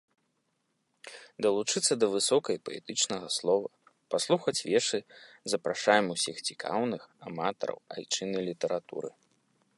[1.45, 3.69] Далучыцца да высокай паэтычнага слова,
[4.15, 4.99] паслухаць вершы
[5.55, 9.09] запрашаем усіх цікаўных, аматараў айчыннай літаратуры.